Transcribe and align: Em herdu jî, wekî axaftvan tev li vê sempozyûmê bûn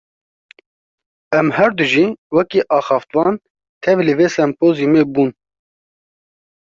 Em 1.39 1.47
herdu 1.57 1.85
jî, 1.91 2.05
wekî 2.35 2.61
axaftvan 2.77 3.35
tev 3.83 3.97
li 4.07 4.13
vê 4.19 4.27
sempozyûmê 4.37 5.03
bûn 5.13 5.29